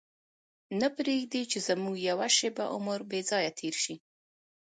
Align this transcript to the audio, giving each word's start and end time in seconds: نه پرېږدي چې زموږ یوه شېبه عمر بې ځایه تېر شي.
نه 0.79 0.87
پرېږدي 0.95 1.41
چې 1.51 1.57
زموږ 1.67 1.95
یوه 2.09 2.27
شېبه 2.37 2.65
عمر 2.75 2.99
بې 3.09 3.19
ځایه 3.29 3.51
تېر 3.59 3.75
شي. 3.83 3.95